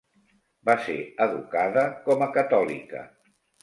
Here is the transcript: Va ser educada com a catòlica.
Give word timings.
Va 0.69 0.75
ser 0.85 0.95
educada 1.27 1.87
com 2.11 2.29
a 2.31 2.33
catòlica. 2.43 3.09